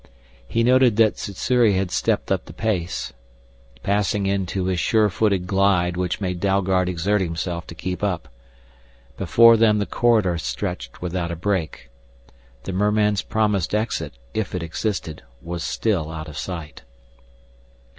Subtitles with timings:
[0.47, 3.13] He noted that Sssuri had stepped up the pace,
[3.83, 8.27] passing into his sure footed glide which made Dalgard exert himself to keep up.
[9.15, 11.91] Before them the corridor stretched without a break.
[12.63, 16.81] The merman's promised exit, if it existed, was still out of sight.